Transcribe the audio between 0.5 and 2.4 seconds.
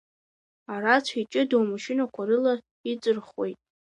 Арацәа иҷыдоу амашьынақәа